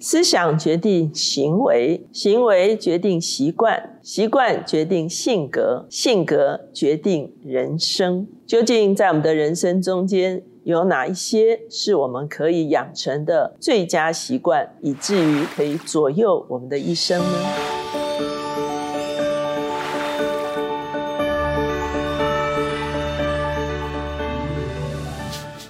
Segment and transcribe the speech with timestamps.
[0.00, 8.28] 思想决定行为，行为决定习惯，习惯决定性格，性格决定人生。
[8.46, 17.24] 究竟在我们的人生中间，有哪一些是我们可以养成的最佳习惯，以至于可以左右我们的一生呢？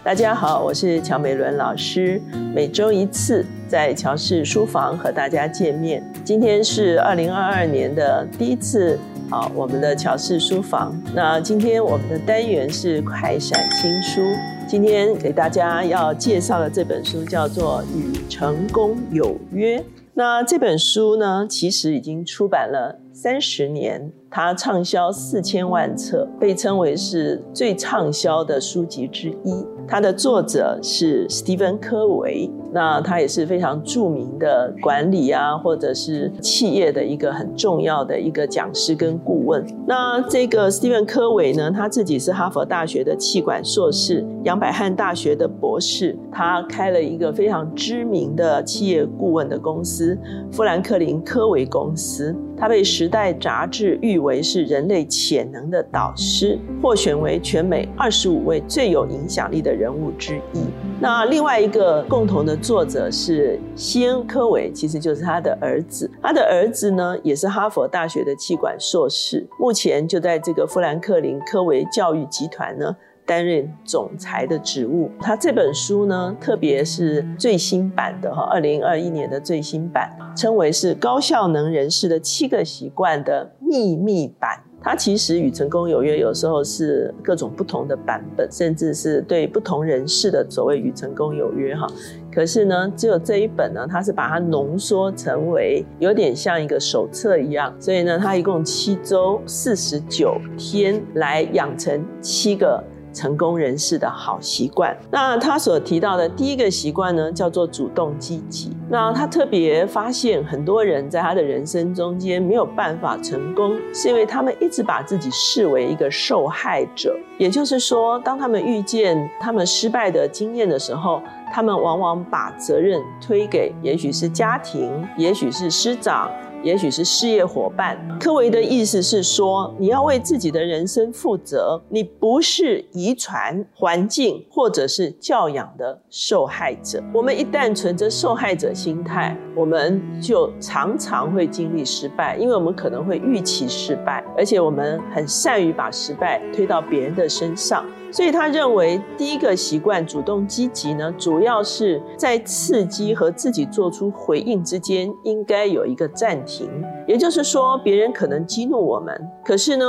[0.05, 2.21] 大家好，我是乔美伦老师，
[2.55, 6.03] 每周一次在乔氏书房和大家见面。
[6.25, 8.99] 今天是二零二二年的第一次
[9.31, 10.99] 啊，我们的乔氏书房。
[11.15, 14.23] 那今天我们的单元是快闪新书，
[14.67, 19.79] 今天给大家要介绍的这本书叫做《与成功有约》。
[20.15, 24.11] 那这本书呢，其实已经出版了三十年。
[24.31, 29.67] 它畅销四千万册，被称为是最畅销的书籍之一。
[29.87, 39.65] 它的作者是史蒂芬·科维，那他也是非常著名的管理啊，或者是企业的一个很重要的一个讲师跟顾问。
[39.87, 50.19] 那这个史蒂芬·科维呢，他自己是哈佛大学的气管硕士，杨百翰大学的博士，他开了一个非常知名的企业顾问的公司——
[50.53, 52.37] 富兰克林科维公司。
[52.61, 60.61] 他被《时代》杂志誉为是人类潜能的导师，获选为全美二十五位最有影响力的人物之一。
[61.01, 66.11] 那另外一个共同的作者是西恩·科维，其实就是他的儿子。
[66.21, 72.97] 他的儿子呢，也是哈佛大学的气管硕士，目前就在这个富兰克林科维教育集团呢。
[73.29, 75.11] 担任总裁的职务。
[75.21, 84.63] 他这本书呢，特别是最新版的哈，二零二一年的最新版，称为是高效能人士的七个习惯的秘密版。
[84.81, 91.85] 它其实与成功有约，有时候是各种不同的版本，甚至是对不同人士的所谓与成功有约哈。
[92.33, 102.83] 可是呢，只有这一本呢，它是把它浓缩成为有点像一个手册一样，所以呢，它一共七周四十九天来养成七个。
[103.19, 104.97] 成功人士的好习惯。
[105.11, 108.71] 那他所提到的第一个习惯呢，叫做主动积极。
[108.89, 117.17] 那他特别发现，很多人在他的人生中间没有办法成功，是因为他们一直把自己视为一个受害者。
[117.39, 121.21] 也就是说，当他们遇见他们失败的经验的时候，
[121.53, 126.31] 他们往往把责任推给，也许是家庭，也许是师长。
[126.65, 137.03] 也许是事业伙伴，科维的意思是说，你要为自己的人生负责，你不是遗传、环境或者是教养的受害者。
[137.15, 147.85] 我们一旦存着受害者心态，我们就常常会经历失败，因为我们可能会预期失败，而且我们很善于把失败推到别人的身上。
[148.11, 156.58] 所以他认为，第一个习惯主动积极呢，主要是在刺激和自己做出回应之间，应该有一个暂停。
[157.07, 159.85] 也就是说，别人可能激怒我们，可是呢，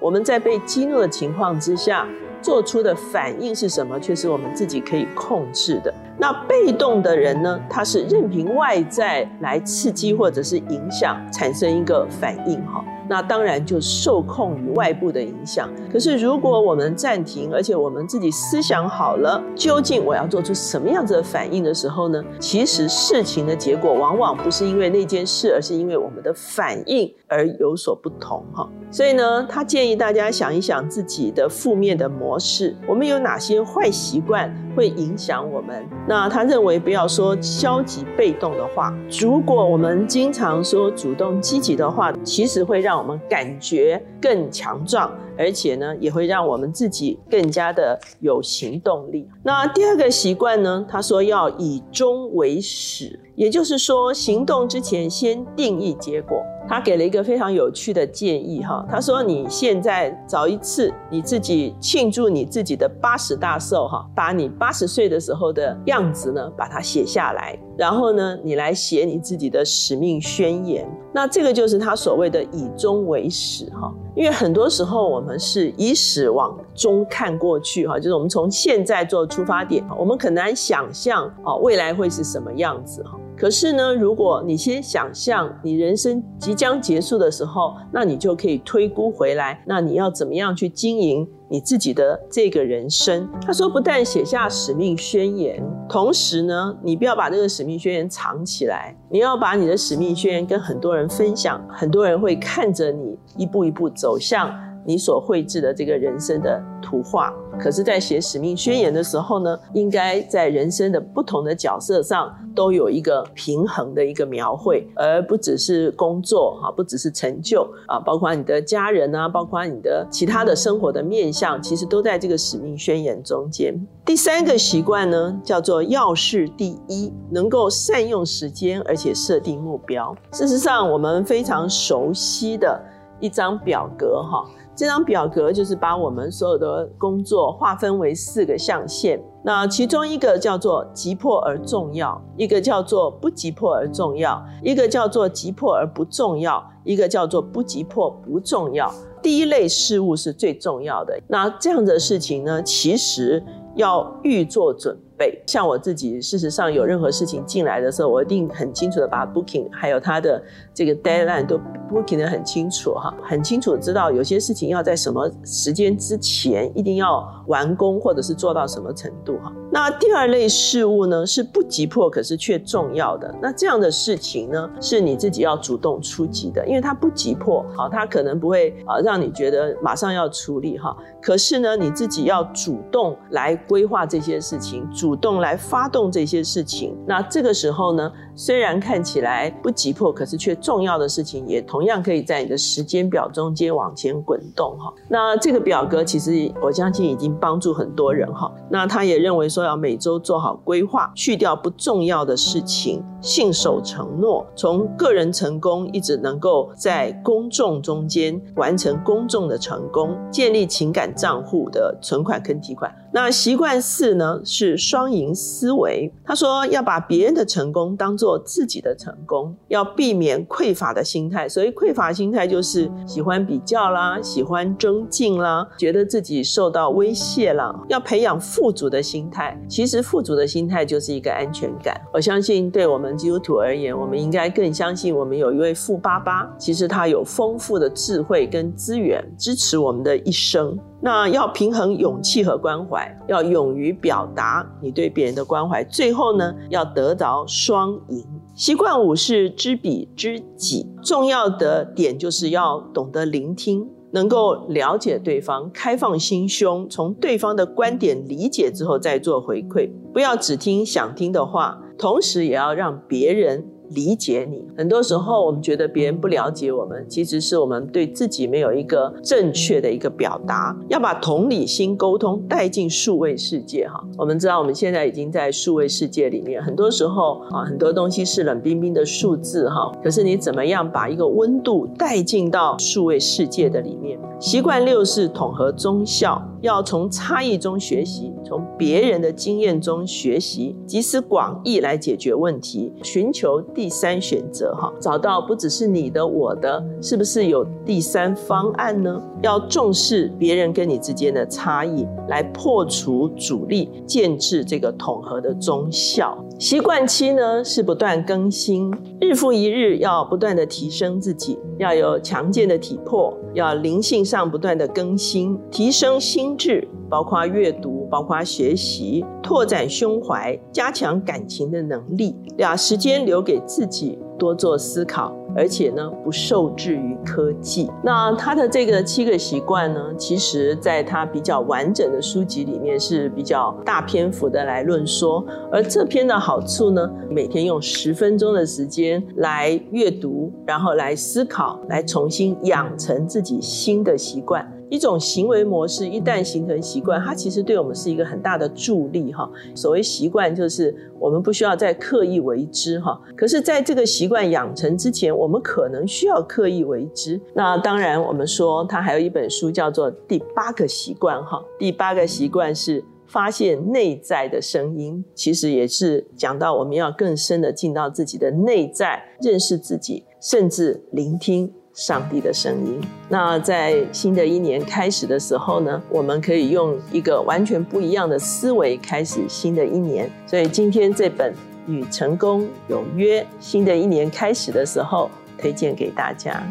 [0.00, 2.06] 我们在被激怒的情况之下，
[2.40, 5.92] 做出的反应是什么，却是我们自己可以控制的。
[6.16, 12.84] 那被动的人呢，他是任凭外在来刺激或者是影响，产生一个反应哈。
[13.08, 15.68] 那当然就受控于外部的影响。
[15.92, 22.22] 可是如果我们暂停，而且我们自己思想好了，究竟我要做出什么样子的反应的时候呢？
[22.38, 28.68] 其实事情的结果往往不是因为那件事，而是因为我们的反应而有所不同哈。
[28.94, 35.84] 所以呢，他建议大家想一想自己的负面的模式，我们有哪些坏习惯会影响我们？
[36.06, 49.28] 那他认为不要说消极被动的话，如果我们经常说主动积极的话，其实会让我们感觉更强壮，而且呢，也会让我们自己更加的有行动力。
[49.42, 50.84] 那第二个习惯呢？
[50.88, 56.42] 他说要以终为始，也就是说，行动之前先定义结果。
[56.66, 70.86] 他给了一个非常有趣的建议哈，他说你现在找一次你自己庆祝你自己的八十大寿哈，把你八十岁的时候的样子呢，把它写下来，然后呢，你来写你自己的使命宣言。
[71.12, 83.18] 那这个就是他所谓的以终为始哈，因为很多时候我们是以始往终看过去哈，就是我们从现在做出发点，我们很难想象哦未来会是什么样子哈。
[83.36, 93.28] 可是呢，如果你先想象你人生即将结束的时候，那你就可以推估回来，那你要怎么样去经营你自己的这个人生？
[93.44, 95.60] 他说，不但写下使命宣言，
[95.94, 104.52] 同时呢，你不要把这个使命宣言藏起来，你要把你的使命宣言跟很多人分享，很多人会看着你一步一步走向。
[104.84, 107.32] 你所绘制的这个人生的图画。
[107.58, 123.74] 可是，在写使命宣言的时候呢，应该在人生的不同的角色上都有一个平衡的一个描绘，而不只是工作啊，不只是成就啊，包括你的家人啊，包括你的其他的生活的面向，其实都在这个使命宣言中间。
[124.04, 130.14] 第三个习惯呢，叫做要事第一，能够善用时间，而且设定目标。
[130.32, 132.82] 事实上，我们非常熟悉的
[133.20, 134.44] 一张表格哈。
[134.76, 148.92] 这张表格就是把我们所有的工作划分为四个象限，那其中一个叫做急迫而重要，一个叫做不急迫而重要，一个叫做急迫而不重要，一个叫做不急迫不重要。
[149.22, 153.42] 第一类事物是最重要的，那这样的事情呢，其实
[153.76, 154.98] 要预做准。
[155.16, 161.58] 备像我自己，事实上有任何事情进来的时候，我一定很清楚的把 booking 还有它的这个 deadline 都
[161.90, 169.52] booking 的很清楚哈，很清楚知道有些事情要在什么时间之前一定要完工或者是做到什么程度哈。
[169.70, 173.34] 那第二类事物呢是不急迫，可是却重要的。
[173.42, 180.96] 那这样的事情呢是你自己要主动出击的，因为它不急迫，好，它可能不会啊让你觉得马上要处理哈。
[181.20, 184.88] 可是呢你自己要主动来规划这些事情。
[184.94, 194.90] 主主动来发动这些事情，那这个时候呢，虽然看起来不急迫，可是却重要的事情，也同样可以在你的时间表中间往前滚动哈。
[195.06, 198.50] 那这个表格其实我相信已经帮助很多人哈。
[198.70, 212.94] 那他也认为说要每周做好规划，去掉不重要的事情，信守承诺，从个人成功一直能够在公众中间完成公众的成功，建立情感账户的存款跟提款。
[213.12, 214.78] 那习惯四呢是。
[214.84, 221.48] 双赢思维，他说要把别人的成功当做自己的成功，要避免匮乏的心态。
[221.48, 227.74] 所以匮乏心态就是喜欢比较啦，喜欢争竞啦，觉得自己受到威胁啦。
[227.88, 231.98] 要培养富足的心态，其实富足的心态就是一个安全感。
[232.12, 240.78] 我相信对我们基督徒而言，我们应该更相信我们有一位富爸爸，其实他有丰富的智慧跟资源支持我们的一生。
[241.00, 248.24] 那要平衡勇气和关怀，要勇于表达你对别人的关怀，最后呢，要得着双赢。
[248.54, 263.64] 习惯五是知彼知己，重要的点就是要懂得聆听，能够了解对方，开放心胸，从对方的观点理解之后再做回馈，不要只听想听的话，同时也要让别人。
[263.90, 270.74] 理解你，很多时候我们觉得别人不了解我们，其实是我们对自己没有一个正确的一个表达。
[270.88, 274.02] 要把同理心沟通带进数位世界哈。
[274.16, 279.92] 我们知道我们现在已经在数位世界里面，很多时候啊，很多东西是冷冰冰的数字哈。
[280.02, 284.18] 可是你怎么样把一个温度带进到数位世界的里面？
[284.44, 299.18] 习惯六是统合中效，要从差异中学习，从别人的经验中学习，集思广益来解决问题，寻求第三选择哈，找到不只是你的我的，是不是有第三方案呢？
[299.40, 306.36] 要重视别人跟你之间的差异，来破除阻力，建制这个统合的中效。
[306.56, 308.88] 习惯期呢是不断更新，
[309.20, 324.16] 日复一日要不断的提升自己，要有强健的体魄，要灵性上不断的更新，提升心智，包括阅读，包括学习，拓展胸怀，加强感情的能力，把时间留给自己。
[324.38, 327.90] 多做思考，而且呢不受制于科技。
[328.02, 335.44] 那他的这个七个习惯呢，其实在他比较完整的书籍里面是比较大篇幅的来论说。
[335.70, 344.70] 而这篇的好处呢，每天用十分钟的时间来阅读，然后来思考，来重新养成自己新的习惯。
[344.90, 349.50] 一种行为模式一旦形成习惯，它其实对我们是一个很大的助力哈。
[349.74, 353.20] 所谓习惯，就是我们不需要再刻意为之哈。
[353.36, 357.40] 可是，在这个习惯养成之前，我们可能需要刻意为之。
[357.54, 361.62] 那当然，我们说它还有一本书叫做《第八个习惯》哈。
[361.78, 371.72] 第八个习惯是发现内在的声音，其实也是讲到我们要更深的进到自己的内在，认识自己，甚至聆听。
[371.94, 373.00] 上帝的声音。
[373.28, 380.30] 那在新的一年开始的时候呢，我们可以用一个完全不一样的思维开始新的一年。
[380.46, 381.52] 所以今天这本
[381.86, 386.62] 《与成功有约》，新的一年开始的时候推荐给大家。